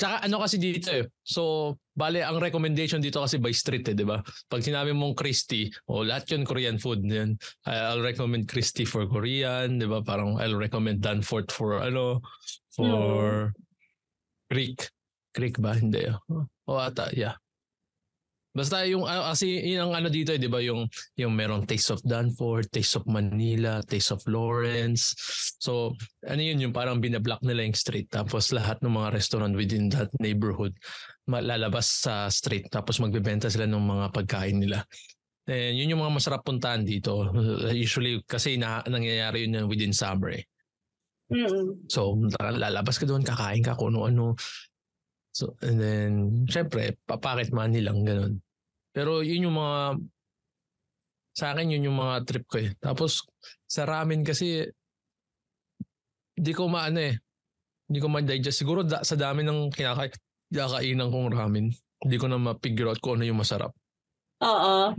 [0.00, 1.04] tsaka ano kasi dito eh.
[1.20, 4.24] So, bale, ang recommendation dito kasi by street eh, di ba?
[4.48, 7.04] Pag sinabi mong Christy, o oh, lahat yun Korean food.
[7.04, 7.36] Yan.
[7.68, 10.00] I'll recommend Christy for Korean, di ba?
[10.00, 12.24] Parang I'll recommend Danfort for ano,
[12.72, 13.52] for...
[13.52, 13.65] Mm
[14.48, 14.88] Greek.
[15.34, 15.76] Greek ba?
[15.76, 16.08] Hindi.
[16.30, 17.36] Oh, oh ata, yeah.
[18.56, 20.88] Basta yung uh, kasi yun ang ano dito, eh, 'di ba, yung
[21.20, 25.12] yung merong Taste of Danforth, Taste of Manila, Taste of Lawrence.
[25.60, 25.92] So,
[26.24, 30.08] ano yun yung parang binablock nila yung street tapos lahat ng mga restaurant within that
[30.24, 30.72] neighborhood
[31.28, 34.88] lalabas sa street tapos magbebenta sila ng mga pagkain nila.
[35.44, 37.28] And yun yung mga masarap puntahan dito.
[37.70, 40.48] Usually kasi na, nangyayari yun within summer eh.
[41.26, 41.90] Mm-mm.
[41.90, 44.38] So, lalabas ka doon, kakain ka kung ano-ano.
[45.34, 46.10] So, and then,
[46.48, 48.40] syempre, papakit money lang, ganun.
[48.94, 50.00] Pero yun yung mga,
[51.36, 52.72] sa akin yun yung mga trip ko eh.
[52.80, 53.26] Tapos,
[53.68, 54.64] sa ramen kasi,
[56.32, 57.16] di ko maano eh.
[57.86, 58.58] Hindi ko ma-digest.
[58.58, 60.10] Siguro da, sa dami ng kinakain,
[60.50, 61.66] kinakainan kong ramen,
[62.02, 63.70] hindi ko na ma-figure out kung ano yung masarap.
[64.42, 64.94] Oo.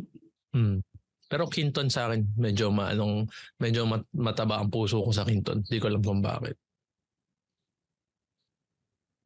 [0.55, 0.79] Hmm.
[1.27, 3.27] Pero Kinton sa akin, medyo maanong,
[3.59, 5.63] medyo mat- mataba ang puso ko sa Kinton.
[5.67, 6.55] Hindi ko alam kung bakit.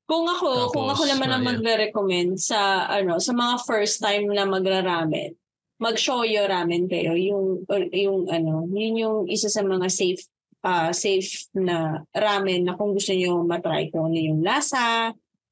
[0.09, 4.43] Kung ako, Tapos, kung ako naman ang magre-recommend sa ano, sa mga first time na
[4.43, 5.37] magra-ramen,
[5.79, 7.15] mag-shoyo ramen kayo.
[7.15, 10.21] Yung or yung ano, yun yung isa sa mga safe
[10.61, 15.09] ah safe na ramen na kung gusto niyo matry kung ano yung lasa,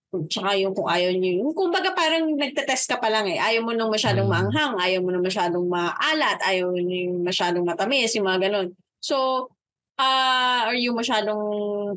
[0.09, 3.37] tsaka yung kung ayaw niyo, yung kumbaga parang nagte-test ka pa lang eh.
[3.37, 4.33] Ayaw mo nung masyadong Mm.
[4.33, 8.67] maanghang, ayaw mo nung masyadong maalat, ayaw mo nung masyadong matamis, yung mga ganun.
[8.97, 9.47] So,
[10.01, 11.41] ah or yung masyadong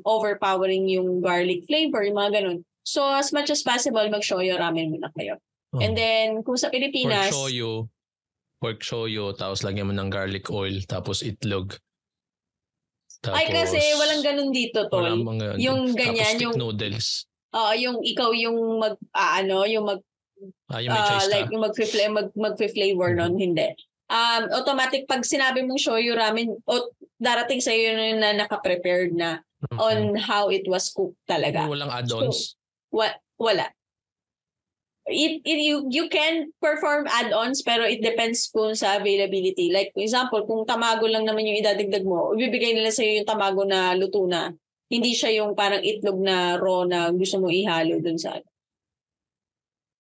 [0.04, 2.58] overpowering yung garlic flavor, yung mga ganun.
[2.84, 5.38] So, as much as possible, mag-shoyo ramen muna kayo.
[5.72, 5.80] Oh.
[5.80, 7.86] And then, kung sa pork Pilipinas, shoyu,
[8.60, 11.78] pork shoyu, tapos lagyan mo ng garlic oil, tapos itlog.
[13.22, 15.06] Tapos, ay kasi walang ganun dito, tol.
[15.06, 17.08] walang mga, Yung ganyan, tapos yung- noodles.
[17.52, 20.00] Oo, yung ikaw yung mag, ah, ano, yung mag,
[20.72, 21.52] Ah, yung may ah, choice like, ka.
[21.54, 23.68] yung mag-flavor, mag, mag-flavor nun, hindi.
[24.10, 26.72] Um, automatic, pag sinabi mong shoyu ramen, o,
[27.16, 29.38] darating sa iyo yun na naka-prepared na
[29.70, 29.78] Mhm.
[29.78, 31.70] on how it was cooked talaga.
[31.70, 32.58] Walang add-ons.
[32.90, 33.70] Wa- wala.
[35.06, 39.70] It, it, you, you can perform add-ons pero it depends kung sa availability.
[39.70, 43.62] Like, for example, kung tamago lang naman yung idadagdag mo, ibibigay nila sa'yo yung tamago
[43.62, 44.50] na luto na.
[44.92, 48.44] Hindi siya yung parang itlog na raw na gusto mo ihalo dun sa ano.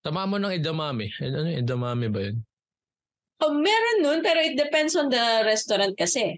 [0.04, 1.14] Tama mo ng edamame.
[1.22, 2.44] Ano yung edamame ba yun?
[3.42, 6.36] Oh, meron nun, pero it depends on the restaurant kasi.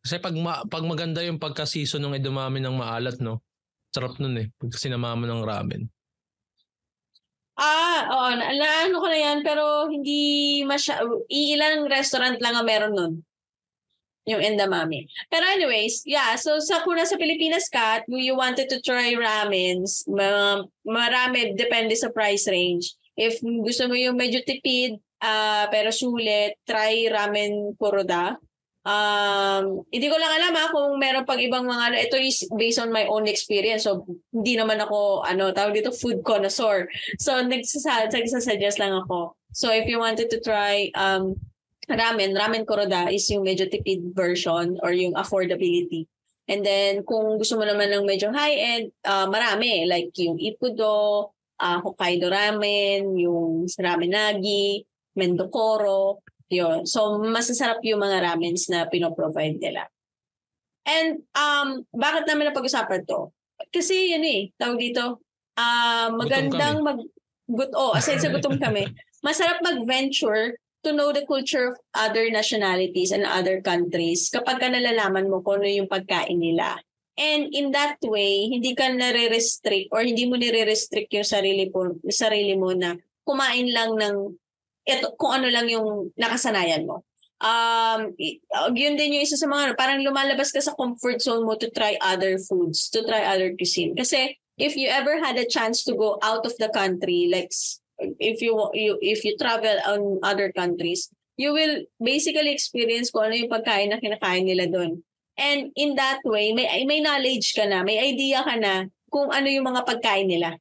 [0.00, 3.42] Kasi pag, ma- pag maganda yung pagka-season ng edamame ng maalat, no?
[3.90, 4.48] Sarap nun eh.
[4.56, 5.82] Pag sinama mo ng ramen.
[7.60, 12.64] Ah, oo, na, na- ano ko na yan, pero hindi masya, iilang restaurant lang ang
[12.64, 13.12] meron nun.
[14.28, 15.08] Yung endamame.
[15.32, 20.64] Pero anyways, yeah, so sa kuna sa Pilipinas ka, you wanted to try ramens, ma-
[20.84, 22.94] marami, depende sa price range.
[23.16, 28.36] If gusto mo yung medyo tipid, ah pero sulit, try ramen kuroda.
[28.80, 32.80] Um, hindi ko lang alam ha, kung meron pag ibang mga, ano, ito is based
[32.80, 33.84] on my own experience.
[33.84, 36.88] So, hindi naman ako, ano, tawag dito, food connoisseur.
[37.20, 39.36] So, nagsasuggest lang ako.
[39.52, 41.36] So, if you wanted to try um,
[41.98, 46.06] ramen, ramen kuroda is yung medyo tipid version or yung affordability.
[46.50, 49.86] And then, kung gusto mo naman ng medyo high-end, ah, marami.
[49.86, 51.30] Like yung Ippudo,
[51.62, 54.82] ah, Hokkaido ramen, yung ramen nagi,
[55.14, 56.82] Mendokoro, yun.
[56.86, 59.86] So, masasarap yung mga ramens na pinoprovide nila.
[60.82, 63.30] And, um, bakit namin napag-usapan to?
[63.70, 65.22] Kasi, yun eh, tawag dito,
[65.54, 66.98] ah magandang mag...
[67.50, 68.86] Gut, oh, aside sa gutom kami,
[69.22, 75.28] masarap mag-venture to know the culture of other nationalities and other countries kapag ka nalalaman
[75.28, 76.80] mo kung ano yung pagkain nila.
[77.20, 82.56] And in that way, hindi ka nare-restrict or hindi mo nire-restrict yung sarili, po, sarili
[82.56, 82.96] mo na
[83.28, 84.16] kumain lang ng
[84.88, 87.04] ito, kung ano lang yung nakasanayan mo.
[87.40, 88.16] Um,
[88.56, 91.68] uh, yun din yung isa sa mga, parang lumalabas ka sa comfort zone mo to
[91.72, 93.92] try other foods, to try other cuisine.
[93.92, 97.52] Kasi if you ever had a chance to go out of the country, like
[98.18, 103.36] if you, you if you travel on other countries, you will basically experience kung ano
[103.36, 105.00] yung pagkain na kinakain nila doon.
[105.40, 109.48] And in that way, may may knowledge ka na, may idea ka na kung ano
[109.48, 110.56] yung mga pagkain nila.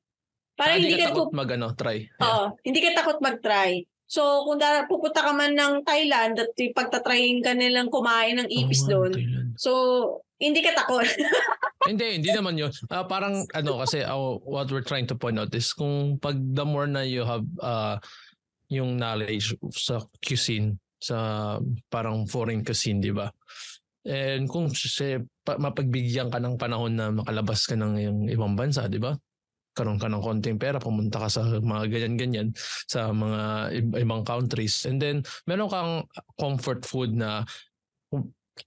[0.60, 2.04] Ah, Parang hindi ka takot mag ano, try.
[2.04, 2.24] Yeah.
[2.24, 3.84] Oo, hindi ka takot mag-try.
[4.10, 8.90] So, kung da- pupunta ka man ng Thailand at pagtatryin ka nilang kumain ng ipis
[8.90, 9.14] nga, doon,
[9.54, 9.72] so,
[10.42, 11.06] hindi ka takot.
[11.90, 12.74] hindi, hindi naman yun.
[12.90, 16.66] Ah, parang ano kasi uh, what we're trying to point out is kung pag the
[16.66, 18.02] more na you have uh,
[18.72, 21.60] yung knowledge sa cuisine, sa
[21.92, 23.30] parang foreign cuisine, di ba?
[24.08, 28.88] And kung kasi pa, mapagbigyan ka ng panahon na makalabas ka ng yung ibang bansa,
[28.88, 29.14] di ba?
[29.80, 32.52] Karoon ka ng konting pera, pumunta ka sa mga ganyan-ganyan
[32.92, 34.84] sa mga ib- ibang countries.
[34.84, 35.94] And then, meron kang
[36.36, 37.48] comfort food na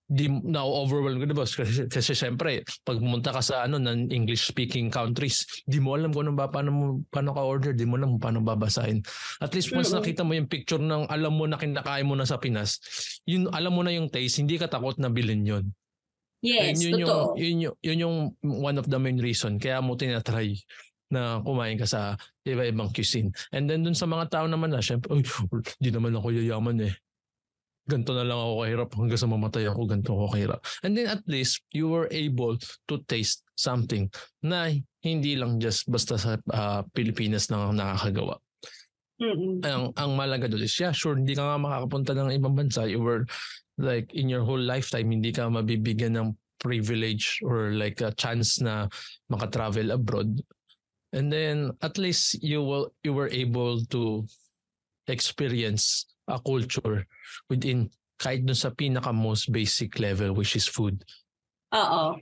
[0.08, 4.48] di na overwhelm ka diba kasi, kasi syempre pag pumunta ka sa ano ng English
[4.48, 8.00] speaking countries di mo alam kung ano ba paano mo paano ka order di mo
[8.00, 9.04] alam paano babasahin.
[9.40, 12.40] At least once nakita mo yung picture ng alam mo na kinakain mo na sa
[12.40, 12.80] Pinas
[13.28, 15.64] yun alam mo na yung taste hindi ka takot na bilhin yun.
[16.42, 17.38] Yes, yun, yun totoo.
[17.38, 20.58] yung yun yun yung one of the main reason kaya mo tinatry
[21.12, 22.16] na kumain ka sa
[22.48, 23.28] iba-ibang cuisine.
[23.52, 25.22] And then dun sa mga tao naman na, syempre, uy,
[25.76, 26.94] di naman ako yayaman eh.
[27.84, 30.60] Ganto na lang ako kahirap hanggang sa mamatay ako, ganto ako kahirap.
[30.80, 32.56] And then at least, you were able
[32.88, 34.08] to taste something
[34.40, 34.72] na
[35.02, 38.38] hindi lang just basta sa ah, Pilipinas na nakakagawa.
[39.22, 39.62] Mm-mm.
[39.62, 42.88] Ang, ang malaga doon is, yeah, sure, hindi ka nga makakapunta ng ibang bansa.
[42.88, 43.22] You were
[43.78, 48.86] like in your whole lifetime, hindi ka mabibigyan ng privilege or like a chance na
[49.26, 50.38] makatravel abroad.
[51.12, 54.24] And then at least you will you were able to
[55.06, 57.04] experience a culture
[57.52, 61.04] within kahit dun sa pinaka most basic level which is food.
[61.74, 62.16] Oo.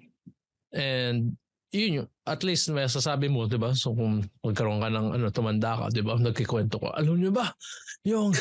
[0.75, 1.37] And
[1.71, 3.71] yun yung, at least may sasabi mo, di ba?
[3.75, 6.19] So kung magkaroon ka ng ano, tumanda ka, di ba?
[6.19, 7.55] Nagkikwento ko, alam niyo ba,
[8.03, 8.35] yung,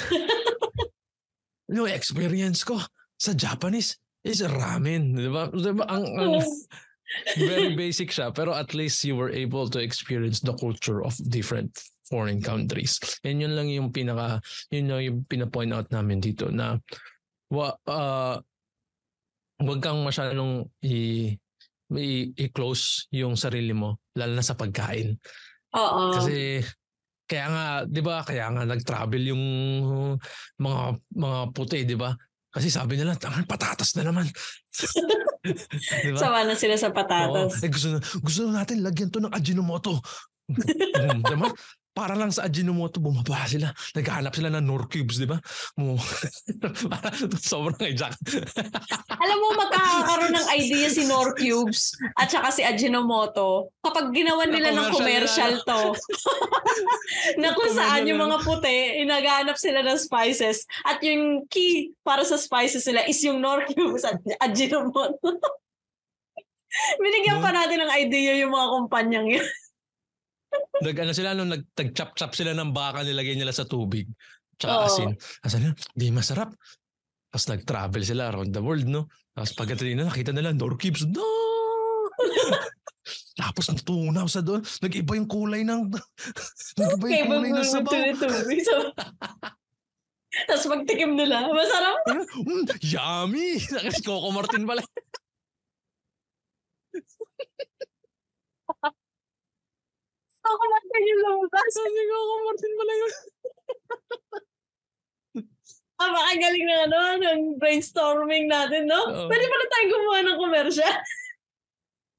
[1.75, 2.81] yung experience ko
[3.19, 5.45] sa Japanese is ramen, di ba?
[5.53, 5.85] Di ba?
[5.89, 6.33] Ang, ang,
[7.37, 11.73] very basic siya, pero at least you were able to experience the culture of different
[12.09, 12.97] foreign countries.
[13.21, 14.41] And yun lang yung pinaka,
[14.73, 16.77] yun lang yung pinapoint out namin dito na
[17.53, 18.37] wa, uh,
[19.59, 21.33] wag kang masyadong i,
[21.93, 25.17] i, i-close yung sarili mo, lalo na sa pagkain.
[25.77, 26.17] Oo.
[26.17, 26.65] Kasi
[27.29, 28.25] kaya nga, 'di ba?
[28.25, 29.43] Kaya nga nag-travel yung
[30.57, 32.09] mga mga puti, 'di ba?
[32.59, 34.27] Kasi sabi nila, "Tangan patatas na naman."
[36.03, 36.19] 'Di ba?
[36.19, 36.97] Sawa na sila sa Oo.
[36.99, 37.63] patatas.
[37.63, 40.03] Eh, gusto, na, gusto na natin lagyan to ng Ajinomoto.
[41.31, 41.47] Diba?
[41.99, 43.75] Para lang sa Ajinomoto, bumaba sila.
[43.91, 45.35] Naghahanap sila ng Nor Cubes, di ba?
[47.51, 48.15] Sobrang hijack.
[49.19, 54.71] Alam mo, magkakaroon ng idea si Nor Cubes at saka si Ajinomoto kapag ginawa nila
[54.71, 55.91] ng commercial to.
[57.43, 62.39] na kung saan yung mga puti, inagahanap sila ng spices at yung key para sa
[62.39, 65.35] spices nila is yung Nor Cubes at Ajinomoto.
[67.03, 69.47] Binigyan pa natin ng idea yung mga kumpanyang yun.
[70.79, 74.07] Nag, ano sila, nung nag, nag-chop-chop sila ng baka, nilagay nila sa tubig.
[74.55, 74.85] Tsaka Oo.
[74.87, 75.11] asin.
[75.43, 75.75] Asan yun?
[75.91, 76.55] Di masarap.
[77.29, 79.11] Tapos nag-travel sila around the world, no?
[79.35, 81.23] Tapos pagdating na, nakita nila, Cubes, no!
[83.39, 84.59] Tapos natunaw sa doon.
[84.83, 85.87] Nag-iba yung kulay ng...
[86.79, 87.91] nag-iba yung kulay ng sabaw.
[90.45, 91.97] tapos pagtikim nila, masarap.
[92.05, 93.57] Mm, yummy!
[93.57, 94.83] Kasi Coco Martin pala.
[100.49, 101.69] Ako lang yung lumabas.
[101.69, 103.13] Kasi Coco Martin pala yun.
[105.99, 109.03] Ah, baka galing na ano, ng brainstorming natin, no?
[109.03, 109.27] Oo.
[109.27, 110.89] Pwede pala tayong gumawa ng komersya.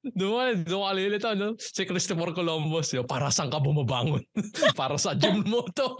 [0.01, 1.57] Doon, doon ka lilito, no?
[1.57, 4.21] Si Christopher Columbus, yun, para saan ka bumabangon?
[4.81, 5.97] para sa gym mo to.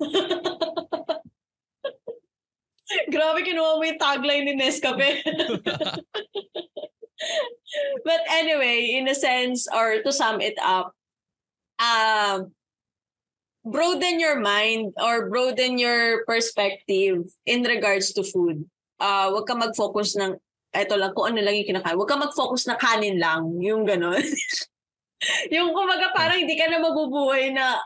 [3.12, 5.20] Grabe, kinuha mo yung tagline ni Nescafe.
[8.04, 10.96] But anyway, in a sense, or to sum it up,
[11.80, 12.52] um,
[13.64, 18.64] broaden your mind or broaden your perspective in regards to food.
[19.00, 20.36] Uh, huwag ka mag-focus ng,
[20.76, 21.96] eto lang, kung ano lang yung kinakain.
[21.96, 24.20] Huwag ka mag-focus na kanin lang, yung gano'n.
[25.54, 27.80] yung kumbaga parang hindi ka na mabubuhay na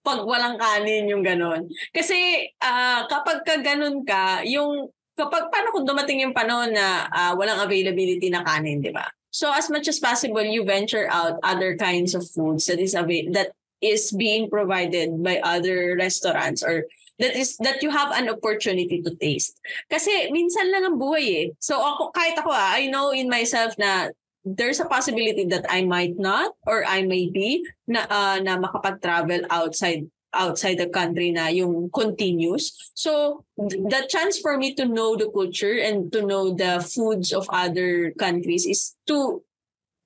[0.00, 1.68] pag walang kanin, yung gano'n.
[1.92, 7.32] Kasi ah, kapag ka ganun ka, yung kapag paano kung dumating yung panahon na ah,
[7.36, 9.04] walang availability na kanin, di ba?
[9.30, 13.30] So as much as possible, you venture out other kinds of foods that is ava-
[13.32, 16.84] that is being provided by other restaurants or
[17.20, 19.60] that is that you have an opportunity to taste.
[19.88, 21.46] Kasi minsan lang ang buhay eh.
[21.60, 24.10] So ako kahit ako ah, I know in myself na
[24.42, 29.46] there's a possibility that I might not or I may be na ah, na makapag-travel
[29.52, 32.92] outside outside the country na yung continuous.
[32.94, 37.50] So the chance for me to know the culture and to know the foods of
[37.50, 39.42] other countries is to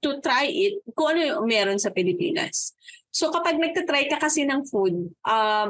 [0.00, 2.76] to try it kung ano yung meron sa Pilipinas.
[3.08, 5.68] So kapag nagtatry ka kasi ng food, um,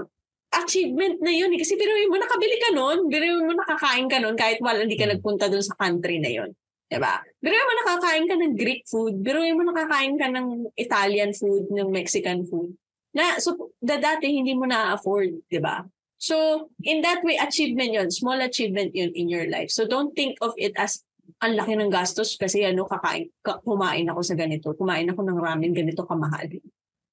[0.54, 1.50] achievement na yun.
[1.50, 1.58] eh.
[1.58, 3.10] Kasi biruin mo, nakabili ka nun.
[3.10, 5.18] Biruin mo, nakakain ka nun kahit wala, hindi ka Hmm.
[5.18, 6.50] nagpunta dun sa country na yun.
[6.86, 7.26] Diba?
[7.42, 9.18] Biruin mo, nakakain ka ng Greek food.
[9.18, 12.78] Biruin mo, nakakain ka ng Italian food, ng Mexican food.
[13.14, 15.86] Na, so, da dati hindi mo na-afford, diba?
[16.18, 18.08] So, in that way, achievement yun.
[18.10, 19.70] Small achievement yun in your life.
[19.70, 21.06] So, don't think of it as
[21.40, 24.74] ang laki ng gastos kasi ano, kakain, ka, kumain ako sa ganito.
[24.74, 26.50] Kumain ako ng ramen, ganito kamahal.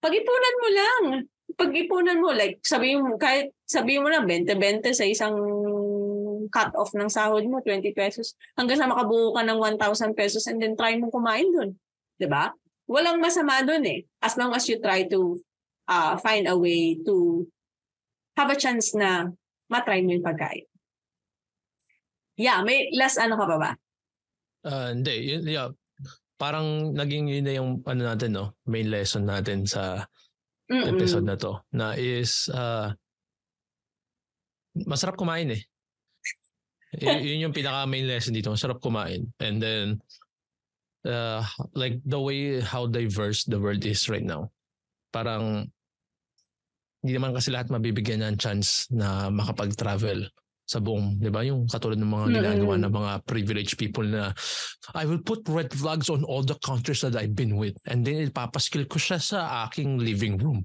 [0.02, 1.04] Pag-ipunan mo lang.
[1.54, 5.36] Pag-ipunan mo, like, sabihin mo, kahit sabihin mo lang, 20-20 sa isang
[6.52, 10.74] cut-off ng sahod mo, 20 pesos, hanggang sa makabuo ka ng 1,000 pesos and then
[10.74, 11.78] try mo kumain dun.
[12.18, 12.52] 'Di ba?
[12.90, 14.04] Walang masama dun eh.
[14.20, 15.40] As long as you try to
[15.88, 17.46] uh, find a way to
[18.38, 19.30] have a chance na
[19.72, 20.68] matry mo yung pagkain.
[22.36, 23.72] Yeah, may last ano ka pa ba?
[24.66, 25.70] Uh, hindi, yun, yeah.
[26.42, 28.58] Parang naging yun na yung ano natin, no?
[28.66, 30.10] main lesson natin sa
[30.72, 30.90] Mm-mm.
[30.90, 32.90] episode na to na is uh,
[34.74, 35.62] masarap kumain eh.
[36.98, 38.50] Y- yun yung pinaka main lesson dito.
[38.50, 39.30] Masarap kumain.
[39.38, 40.02] And then
[41.06, 44.50] uh, like the way how diverse the world is right now.
[45.12, 45.68] Parang
[47.02, 50.30] hindi naman kasi lahat mabibigyan ng chance na makapag-travel
[50.72, 51.44] sa buong, di ba?
[51.44, 54.32] Yung katulad ng mga ginagawa ng mga privileged people na
[54.96, 58.24] I will put red flags on all the countries that I've been with and then
[58.24, 60.64] ipapaskill ko siya sa aking living room.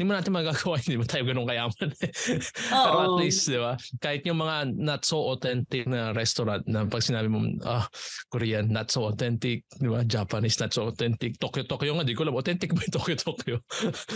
[0.00, 1.92] Hindi mo natin magagawa, hindi mo tayo ganun kayaman.
[2.72, 3.76] Pero at least, di ba?
[4.00, 7.84] Kahit yung mga not so authentic na restaurant na pag sinabi mo, ah,
[8.32, 10.00] Korean, not so authentic, di ba?
[10.08, 11.36] Japanese, not so authentic.
[11.36, 13.56] Tokyo, Tokyo nga, di ko alam, authentic ba yung Tokyo, Tokyo?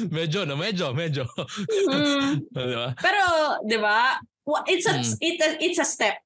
[0.08, 0.56] medyo, no?
[0.56, 1.28] Medyo, medyo.
[1.92, 2.48] Mm.
[2.48, 2.96] di ba?
[2.96, 3.20] Pero,
[3.68, 4.16] 'di ba?
[4.64, 5.20] It's a Mm.
[5.20, 6.16] it it's a step.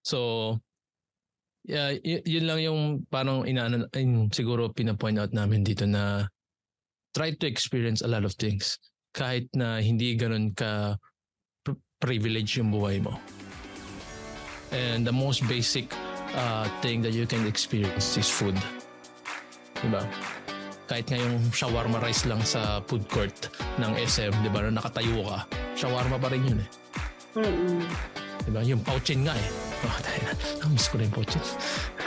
[0.00, 0.56] So,
[1.68, 2.80] yeah, y- yun lang yung
[3.12, 6.24] parang inaano, ayun, siguro pinapoint out namin dito na
[7.14, 8.78] try to experience a lot of things
[9.10, 10.94] kahit na hindi ganun ka
[11.66, 13.18] pr- privilege yung buhay mo.
[14.70, 15.90] And the most basic
[16.34, 18.54] uh, thing that you can experience is food.
[19.82, 20.06] Diba?
[20.86, 23.50] Kahit nga yung shawarma rice lang sa food court
[23.82, 25.38] ng SM, di ba, na nakatayo ka,
[25.74, 26.68] shawarma pa rin yun eh.
[27.42, 27.82] Mm-mm.
[28.46, 28.62] Diba?
[28.62, 29.48] Yung pouchin nga eh.
[29.80, 30.32] Oh, tayo na.
[30.70, 31.42] Miss ko na yung pouchin.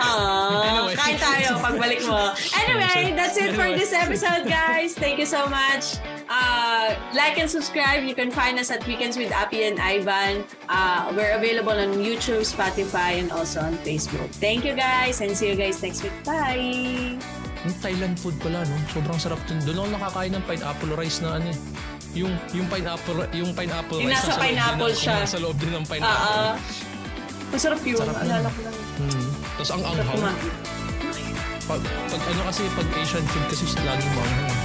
[0.04, 0.96] Anyway.
[0.96, 2.32] kain tayo pagbalik mo.
[2.56, 4.94] Anyway, that's it for this episode, guys.
[4.94, 5.98] Thank you so much.
[6.26, 8.04] Uh, like and subscribe.
[8.04, 10.44] You can find us at Weekends with Appy and Ivan.
[10.68, 14.28] Uh, we're available on YouTube, Spotify, and also on Facebook.
[14.40, 16.16] Thank you, guys, and see you guys next week.
[16.24, 17.20] Bye!
[17.64, 18.76] Yung Thailand food pala, no?
[18.92, 19.64] Sobrang sarap dun.
[19.64, 21.58] Doon ako nakakain ng pineapple rice na ano eh.
[22.14, 24.22] Yung, yung pineapple, yung pineapple Yung rice.
[24.22, 25.14] nasa loob din pineapple siya.
[25.24, 26.44] Nasa loob din ng pineapple.
[26.44, 26.56] ah.
[27.54, 28.00] Masarap yun.
[28.04, 28.18] Sarap.
[28.20, 28.76] Alala ko lang.
[29.54, 30.38] Tapos ang anghang.
[31.64, 34.63] Pag, pag ano kasi, pag Asian food kasi laging maanghang.